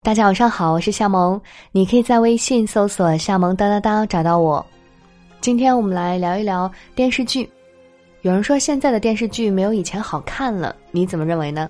[0.00, 1.38] 大家晚上好，我是夏萌，
[1.72, 4.64] 你可以在微信搜索“夏萌哒哒哒”找到我。
[5.40, 7.50] 今天我们来聊一聊电视剧。
[8.22, 11.68] 有人说现在的电视剧没有以前好看了，你怎么认为呢？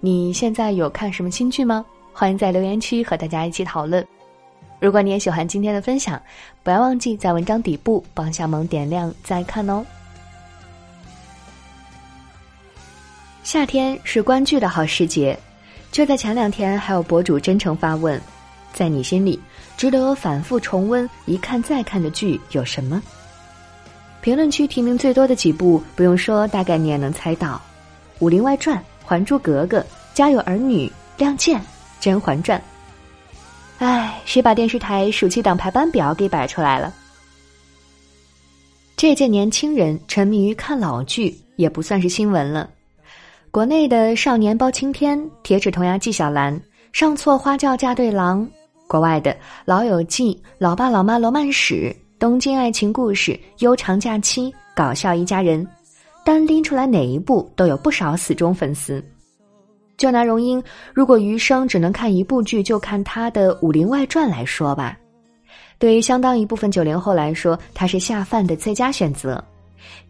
[0.00, 1.86] 你现在有看什么新剧吗？
[2.12, 4.04] 欢迎在留言区和大家一起讨论。
[4.80, 6.20] 如果你也喜欢今天的分享，
[6.64, 9.86] 不要忘记在文章底部帮夏萌点亮再看哦。
[13.44, 15.38] 夏天是观剧的好时节。
[15.92, 18.18] 就在前两天，还有博主真诚发问：
[18.72, 19.38] 在你心里，
[19.76, 23.00] 值得反复重温、一看再看的剧有什么？
[24.22, 27.56] 评论区提名最多的几部，不用说，大概你也能猜到：
[28.20, 29.80] 《武林外传》《还珠格格》
[30.14, 30.86] 《家有儿女》
[31.18, 31.60] 《亮剑》
[32.00, 32.58] 《甄嬛传》。
[33.78, 36.94] 唉，谁把电视台暑期档排班表给摆出来了？
[38.96, 42.70] 这届年轻人沉迷于看老剧，也不算是新闻了。
[43.52, 46.54] 国内的《少年包青天》《铁齿铜牙纪晓岚》
[46.90, 48.40] 《上错花轿嫁对郎》，
[48.88, 49.30] 国外的
[49.66, 51.74] 《老友记》《老爸老妈罗曼史》
[52.18, 55.62] 《东京爱情故事》《悠长假期》《搞笑一家人》，
[56.24, 59.04] 单拎出来哪一部都有不少死忠粉丝。
[59.98, 60.60] 就拿荣英
[60.94, 64.96] 如果余生只能看一部剧，就看他的《武林外传》来说吧，
[65.78, 69.44] 对于相当一部分九零后来说，它是下饭的最佳选择。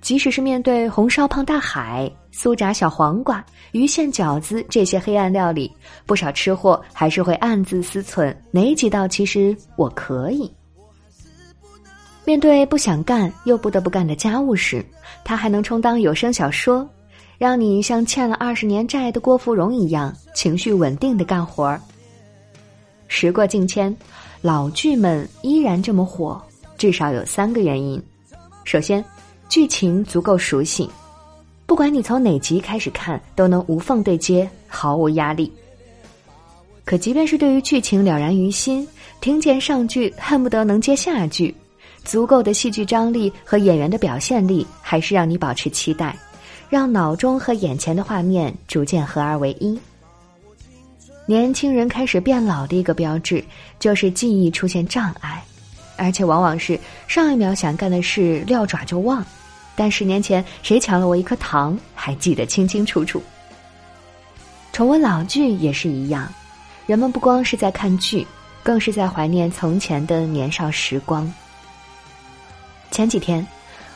[0.00, 5.70] 即使是面对红烧胖大海、酥炸小黄瓜、鱼馅饺子这些黑暗料理，
[6.06, 10.50] 不少吃货还是会暗自思忖哪几道其实我可以。
[12.24, 14.84] 面对不想干又不得不干的家务时，
[15.24, 16.88] 他还能充当有声小说，
[17.38, 21.78] 让你像欠了二十年债的郭芙蓉一样情绪稳定的干活。
[23.08, 23.94] 时过境迁，
[24.40, 26.40] 老剧们依然这么火，
[26.78, 28.02] 至少有三个原因：
[28.64, 29.04] 首先。
[29.52, 30.88] 剧情足够熟悉，
[31.66, 35.52] 不管你从哪集开始看，都能无缝对接，毫无压力。
[36.86, 38.88] 可即便是对于剧情了然于心，
[39.20, 41.54] 听见上句恨不得能接下句，
[42.02, 46.16] 足够的戏剧张力和演员的表现力，还是让你保持期待，
[46.70, 49.78] 让脑中和眼前的画面逐渐合二为一。
[51.26, 53.44] 年轻人开始变老的一个标志，
[53.78, 55.44] 就是记忆出现障碍，
[55.98, 59.22] 而且往往是上一秒想干的事撂爪就忘。
[59.74, 63.22] 但十年前谁抢了我一颗糖，还记得清清楚楚。
[64.72, 66.32] 重温老剧也是一样，
[66.86, 68.26] 人们不光是在看剧，
[68.62, 71.30] 更是在怀念从前的年少时光。
[72.90, 73.46] 前几天，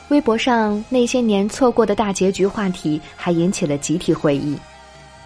[0.08, 4.56] 微博上那些年错过的大结局话题还引起了集体回忆。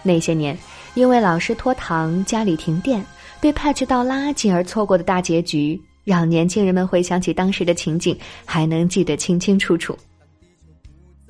[0.03, 0.57] 那些年，
[0.93, 3.05] 因为老师拖堂、家里停电、
[3.39, 9.97] 被派去倒垃圾而错过的大结局，让年轻人们回想起当时的情景，还能记得清清楚楚。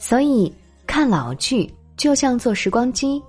[0.01, 0.51] 所以
[0.87, 3.21] 看老剧就像坐时光机。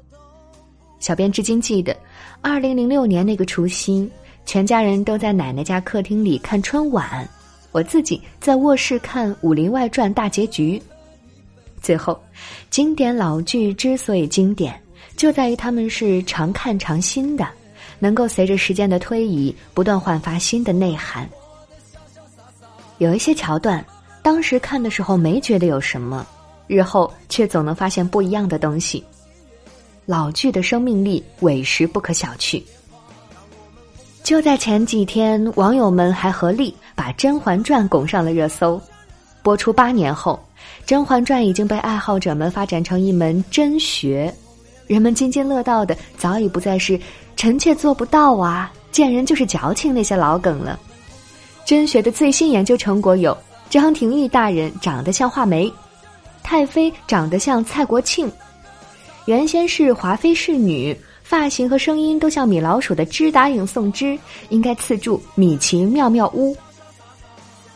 [1.00, 1.94] 小编至今记得，
[2.40, 4.10] 二零零六年那个除夕，
[4.46, 7.28] 全家人都在奶奶家客厅里看春晚，
[7.72, 10.82] 我自己在卧室看《武林外传》大结局。
[11.82, 12.18] 最后，
[12.70, 14.74] 经典老剧之所以经典，
[15.14, 17.46] 就在于他们是常看常新的，
[17.98, 21.28] 能够随着时间的推移不断焕发新的内涵。
[22.96, 23.84] 有一些桥段，
[24.22, 26.26] 当时看的时候没觉得有什么。
[26.72, 29.04] 日后却总能发现不一样的东西。
[30.06, 32.62] 老剧的生命力委实不可小觑。
[34.22, 38.80] 就在前几天，网友们还合力把《甄嬛传》拱上了热搜。
[39.42, 40.38] 播出八年后，
[40.86, 44.32] 《甄嬛传》已经被爱好者们发展成一门真学，
[44.86, 46.98] 人们津津乐道的早已不再是
[47.36, 50.78] “臣妾做不到啊，见人就是矫情”那些老梗了。
[51.64, 53.36] 真学的最新研究成果有：
[53.68, 55.72] 张廷玉大人长得像画眉。
[56.42, 58.30] 太妃长得像蔡国庆，
[59.26, 64.18] 原先是华妃侍女，发型和声音都像米老鼠的知答应宋芝，
[64.50, 66.56] 应该赐住米奇妙妙屋。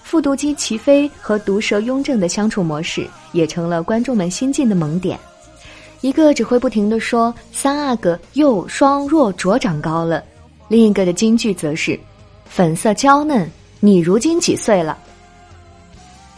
[0.02, 5.18] 复读机齐飞和毒舌雍正的相处模式，也成了观众们新晋的萌点。
[6.02, 10.22] 一个只会不停的说三阿哥又双若卓长高了，
[10.68, 11.98] 另一个的金句则是
[12.44, 13.50] 粉色娇嫩，
[13.80, 14.98] 你如今几岁了？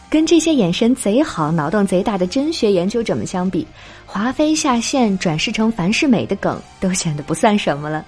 [0.09, 3.65] 跟这些眼神贼好、脑洞贼大的真学研究者们相比，
[4.07, 8.03] 华妃下线转世成樊世美的梗都显得不算什么了。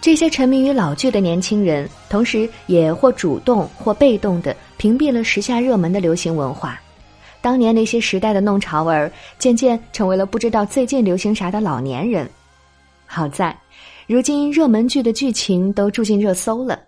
[0.00, 6.80] 这些沉迷于老剧的年轻人，同时也或主动或被动的屏蔽了时下热门的流行文化。
[7.40, 9.10] 当年那些时代的弄潮儿，
[9.40, 12.30] 渐渐成为了不知道最近流行啥的老年人。
[13.06, 13.56] 好在，
[14.06, 16.78] 如今热门剧的剧情都住进热搜了，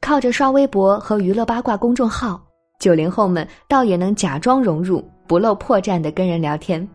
[0.00, 2.40] 靠着刷微博和娱乐八卦公众号。
[2.84, 6.86] 九零后们倒也能假装融入，不露破绽的跟人聊天。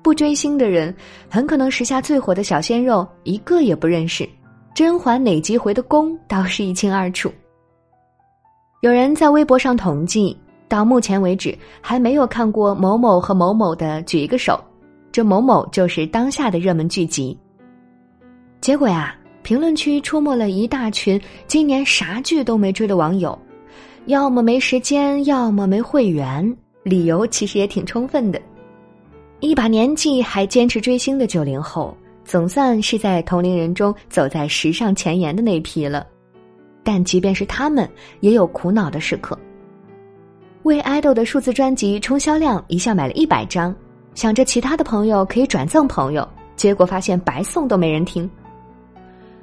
[0.00, 0.94] 不追星的人，
[1.28, 4.28] 很可能时下最火的小鲜肉一个也不认识。
[4.72, 7.28] 甄嬛哪集回的宫倒是一清二楚。
[8.82, 10.38] 有人在微博上统计，
[10.68, 14.56] 到目前为止还没有看过某某和某某的举一个手，
[15.10, 17.36] 这某某就是当下的热门剧集。
[18.60, 23.36] 结果呀，评论区出没了一大群今年啥剧都没追的网友，
[24.06, 28.40] 要么没时间，要么没会员，理由其实也挺充分的。
[29.38, 36.06] 一把年纪还坚持追星的九零后，总算是在同龄人中走在时尚前沿的那批了。
[36.82, 37.88] 但即便是他们，
[38.20, 39.38] 也有苦恼的时刻。
[40.64, 43.74] 为爱豆的数字专辑冲销量，一下买了一百张，
[44.14, 48.28] 想着其他的朋友可以转赠朋友，结果发现白送都没人听。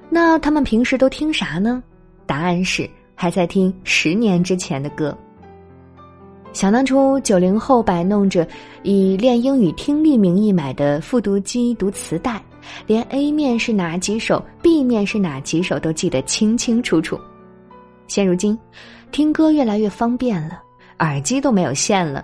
[0.10, 1.82] 那他们平时都听啥呢？
[2.26, 2.90] 答案是
[3.22, 5.14] 还在听十年之前的歌。
[6.54, 8.48] 想当初，九零后摆弄着
[8.82, 12.42] 以练英语听力名义买的复读机读磁带，
[12.88, 17.20] 连 A 面是哪几首，B 面是哪几首都记得清清楚楚。
[18.08, 18.58] 现如今，
[19.12, 20.58] 听歌越来越方便了，
[21.00, 22.24] 耳机都没有线了，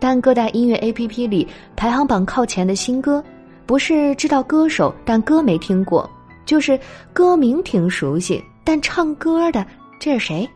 [0.00, 1.46] 但各大音乐 APP 里
[1.76, 3.22] 排行榜靠前的新歌，
[3.64, 6.10] 不是知道歌手但歌没听过，
[6.44, 6.76] 就是
[7.12, 9.64] 歌名挺熟悉但唱歌的
[10.04, 10.50] 这是谁？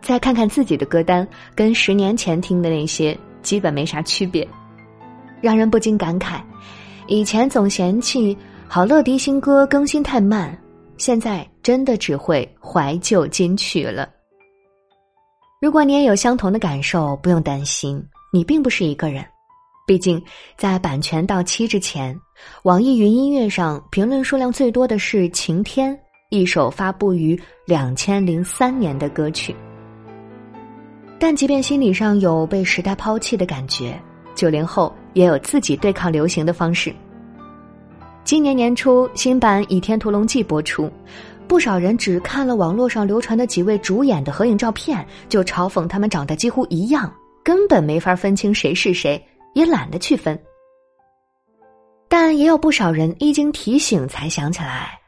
[0.00, 4.48] 再看看自己的歌单，跟十年前听的那些基本没啥区别，
[5.42, 6.40] 让人不禁感慨：
[7.06, 8.34] 以前总嫌弃
[8.66, 10.58] 好乐迪新歌更新太慢，
[10.96, 14.08] 现在真的只会怀旧金曲了。
[15.60, 18.02] 如果你也有相同的感受，不用担心，
[18.32, 19.22] 你并不是一个人。
[19.86, 20.18] 毕竟
[20.56, 22.18] 在版权到期之前，
[22.62, 25.94] 网易云音乐上评论数量最多的是《晴天》，
[26.32, 29.54] 一首发布于两千零三年的歌曲。
[31.18, 34.00] 但即便心理上有被时代抛弃的感觉，
[34.34, 36.90] 九零后也有自己对抗流行的方式。
[38.24, 40.90] 今年年初，新版《倚天屠龙记》播出，
[41.46, 47.12] 不少人只看了网络上流传的几位主演的合影照片，就嘲讽他们长得几乎一样，
[47.44, 49.22] 根本没法分清谁是谁，
[49.54, 50.38] 也懒得去分。
[52.08, 54.98] 但也有不少人一经提醒才想起来，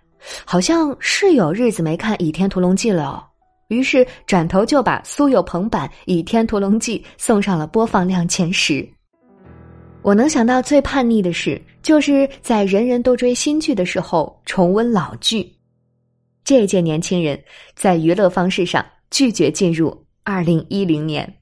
[0.45, 3.05] 好像是有日子没看《倚天屠龙记》了。
[3.05, 3.25] 哦
[3.69, 8.87] 于是转头就把苏有朋版《倚天屠龙记》送上了播放量前十。
[10.03, 15.51] 我能想到最叛逆的事，就是在人人都追新剧的时候重温老剧。
[16.45, 17.43] 这届年轻人
[17.75, 21.35] 在娱乐方式上拒绝进入二零一零年。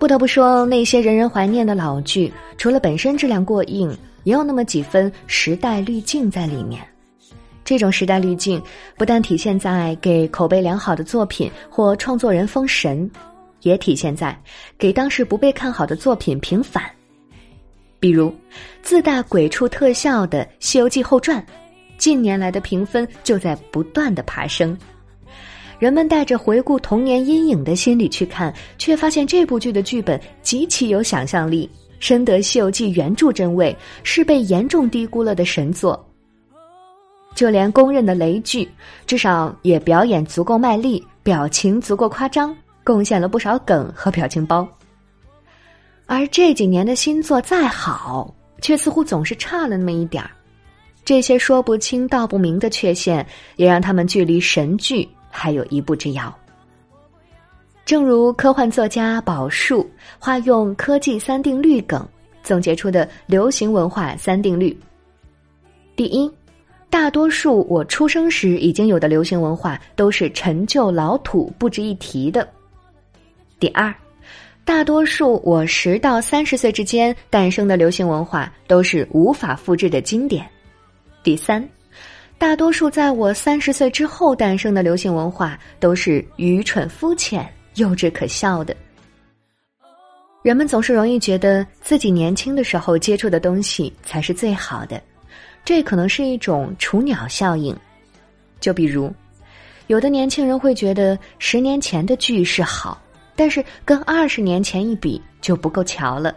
[0.00, 6.86] 不得不说，那些人人怀念的老剧，除了本身质量过硬，也有那么几分时代滤镜在里面。
[7.64, 8.62] 这种时代滤镜
[8.98, 13.10] 不但体现在给口碑良好的作品或创作人封神，
[13.62, 14.38] 也体现在
[14.76, 16.84] 给当时不被看好的作品平反。
[17.98, 18.34] 比如
[18.82, 21.40] 自带鬼畜特效的《西游记后传》，
[21.96, 24.76] 近年来的评分就在不断的爬升。
[25.78, 31.68] 人们带着回顾童年阴影的心理去看，却发现这部剧的剧本极其有想象力，
[32.04, 36.06] 深得《西游记》原著真味，是被严重低估了的神作。
[37.34, 38.70] 就连公认的雷剧，
[39.06, 42.54] 至少也表演足够卖力，表情足够夸张，
[42.84, 44.68] 贡献了不少梗和表情包。
[46.04, 50.30] 而这几年的新作再好，却似乎总是差了那么一点儿。
[51.06, 53.26] 这些说不清道不明的缺陷，
[53.56, 56.38] 也让他们距离神剧还有一步之遥。
[57.84, 59.88] 正如科幻作家宝树
[60.18, 62.06] 化用科技三定律梗
[62.42, 64.76] 总结出的流行文化三定律：
[65.94, 66.30] 第一。
[66.88, 72.48] 大多数我出生时已经有的流行文化都是陈旧老土不值一提的。
[73.58, 73.92] 第二，
[74.64, 80.46] 大多数我十到三十岁之间诞生的流行文化都是无法复制的经典。
[81.24, 81.68] 第三，
[82.38, 88.74] 大多数在我三十岁之后诞生的流行文化都是愚蠢肤浅、幼稚可笑的。
[90.42, 95.00] 人们总是容易觉得自己年轻的时候接触的东西才是最好的。
[95.64, 97.74] 这可能是一种雏鸟效应，
[98.60, 99.10] 就比如，
[99.86, 103.00] 有的年轻人会觉得十年前的剧是好，
[103.34, 106.36] 但是跟二十年前一比就不够瞧了。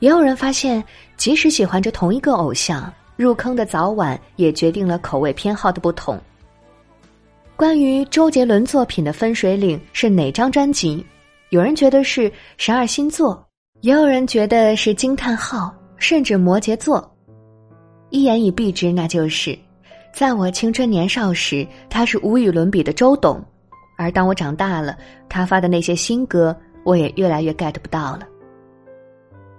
[0.00, 0.82] 也有人发现，
[1.16, 6.20] 即使喜欢着同一个偶像，入坑的早晚也决定了口味偏好的不同。
[7.56, 11.04] 关于周杰伦作品的分水岭是哪张专辑？
[11.48, 13.42] 有人觉得是十二星座，
[13.80, 17.10] 也有人觉得是惊叹号，甚至摩羯座。
[18.10, 19.58] 一言以蔽之，那就是，
[20.12, 23.40] 在我青春年少时，他是无与伦比的周董；
[23.96, 24.94] 而当我长大了，
[25.26, 28.28] 他发的那些新歌，我也越来越 get 不到了。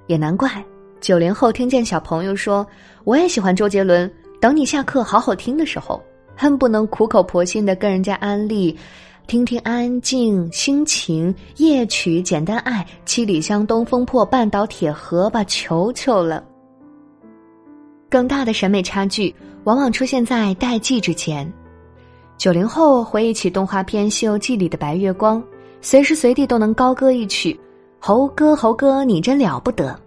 [0.06, 0.63] 也难怪，
[1.01, 2.66] 九零后听见小朋友说
[3.06, 4.08] “我也喜欢周杰伦”，
[4.39, 6.00] 等你下课好好听的时候，
[6.38, 8.77] 恨不能苦口婆心的跟人家安利，
[9.25, 16.44] 听听《安静》《心情》《夜曲》《简单爱》《七里香》《东风破》《半岛铁盒》吧，求求了。
[18.08, 21.51] 更大的审美差距往往出现在代际之间。
[22.38, 25.44] 九零后回忆起动画片《西游记》里的白月光，
[25.82, 27.60] 随时随地都能高歌一曲
[28.00, 30.00] ：“猴哥，猴哥，你真了不得。”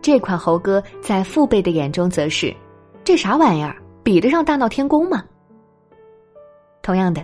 [0.00, 2.54] 这款猴哥在父辈的眼中则是
[3.02, 3.74] ：“这啥玩意儿？
[4.04, 5.22] 比得上大闹天宫吗？”
[6.88, 7.22] 同样的，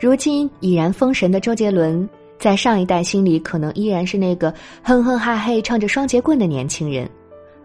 [0.00, 2.08] 如今已然封神的周杰伦，
[2.38, 4.50] 在上一代心里可能依然是那个
[4.82, 7.06] 哼哼哈嘿唱着双截棍的年轻人。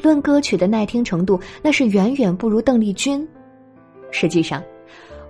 [0.01, 3.25] 论歌曲的耐听程度，那是远远不如邓丽君。
[4.12, 4.62] 实际上。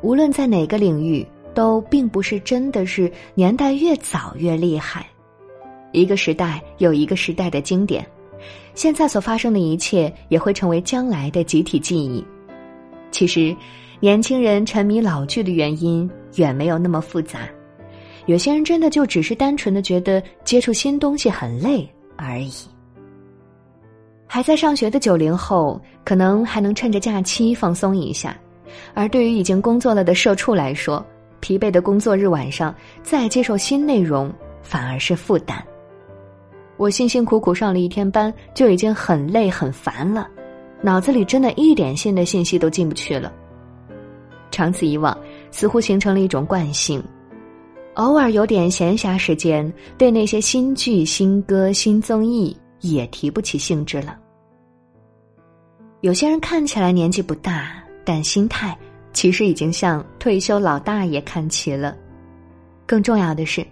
[0.01, 1.23] 无论在哪个领域，
[1.53, 5.05] 都并不是真的是年代越早越厉害。
[5.91, 8.03] 一个时代有一个时代的经典，
[8.73, 12.25] 现在所发生的一切也会成为将来的集体记忆。
[13.11, 13.55] 其实，
[13.99, 17.39] 年轻人沉迷老剧的原因远没有那么复杂。
[18.27, 22.51] 有些人真的就只是单纯的觉得接触新东西很累而已。
[24.25, 28.37] 还在上学的九零后，可能还能趁着假期放松一下。
[28.93, 31.03] 而对于已经工作了的社畜来说，
[31.39, 35.61] 疲惫的工作日晚上再接受新内容反而是负担。
[36.77, 40.29] 我辛辛苦苦上了一天班，就已经很累很烦了，
[40.81, 43.33] 脑子里真的一点新的信息都进不去了。
[44.59, 45.17] 长此以往，
[45.51, 47.01] 似乎形成了一种惯性，
[47.93, 54.17] 偶尔有点闲暇时间，对那些新剧、新歌、新综艺也提不起兴致了。
[56.01, 57.77] 有些人看起来年纪不大。
[58.05, 58.75] 但心态
[59.13, 61.95] 其实已经向退休老大爷看齐了。
[62.87, 63.63] 更重要的是，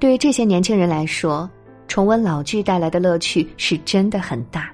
[0.00, 1.48] 对于这些年轻人来说，
[1.86, 4.72] 重温老剧带来的乐趣是真的很大。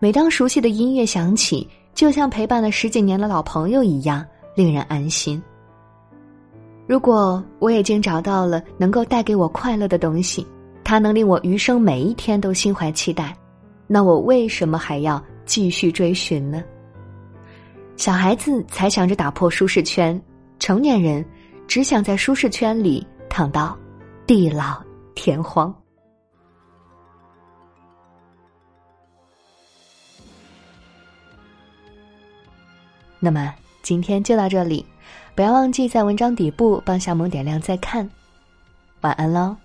[0.00, 5.42] 每当熟悉的音乐响起，就像陪伴了十几年的老朋友一样，令人安心。
[6.86, 10.46] 如果我已经找到了能够带给我快乐的东西，
[10.84, 13.34] 它能令我余生每一天都心怀期待，
[13.86, 16.62] 那我为什么还要继续追寻呢？
[17.96, 20.20] 小孩子才想着打破舒适圈，
[20.58, 21.24] 成年人
[21.66, 23.78] 只想在舒适圈里躺到
[24.26, 24.82] 地老
[25.14, 25.74] 天荒。
[33.18, 34.86] 那么今天就到这里，
[35.34, 38.08] 不要忘记在文章底部帮小萌点亮再看。
[39.02, 39.56] 晚安喽。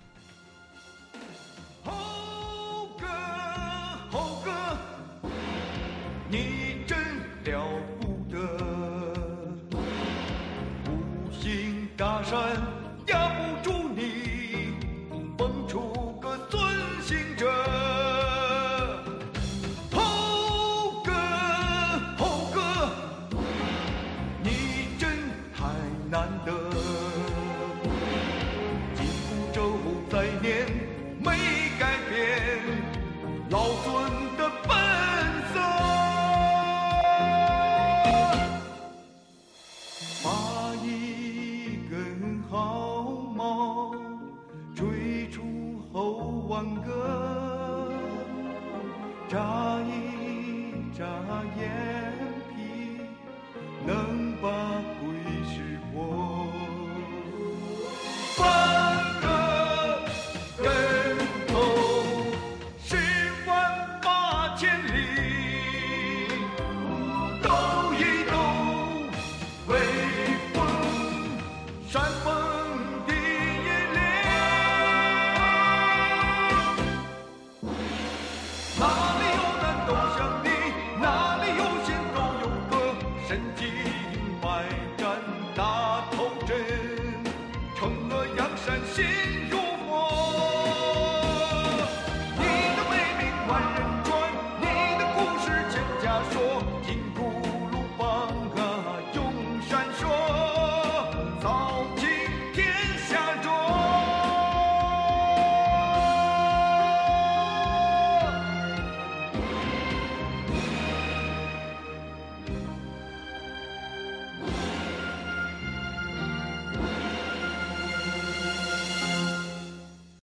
[11.97, 12.39] 大山
[13.07, 14.28] 压不住你。